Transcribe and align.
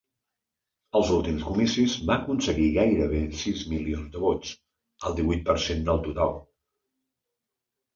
Als 0.99 1.11
últims 1.17 1.45
comicis 1.49 1.97
va 2.07 2.15
aconseguir 2.17 2.67
gairebé 2.79 3.21
sis 3.45 3.63
milions 3.77 4.11
de 4.19 4.27
vots, 4.27 4.57
el 5.13 5.23
divuit 5.23 5.49
per 5.55 5.61
cent 5.71 5.89
del 5.93 6.07
total. 6.13 6.39